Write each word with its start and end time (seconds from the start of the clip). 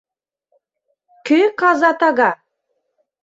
Кӧ 1.27 1.39
каза 1.59 1.91
тага? 1.99 2.31